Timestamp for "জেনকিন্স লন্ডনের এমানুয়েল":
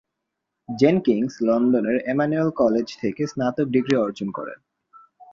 0.69-2.49